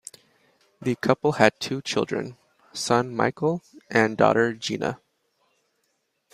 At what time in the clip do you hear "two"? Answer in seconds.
1.59-1.79